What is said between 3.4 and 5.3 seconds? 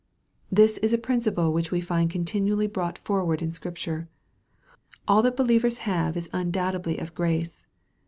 Scripture. All